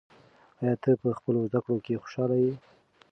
[0.59, 2.53] آیا ته په خپلو زده کړو کې خوشحاله یې؟